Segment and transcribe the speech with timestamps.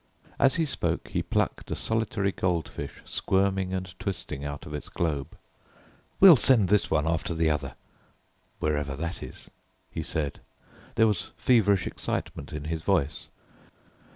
[0.39, 5.37] As he spoke he plucked a solitary goldfish squirming and twisting out of its globe.
[6.19, 7.75] "We'll send this one after the other
[8.57, 9.51] wherever that is,"
[9.91, 10.39] he said.
[10.95, 13.27] There was feverish excitement in his voice.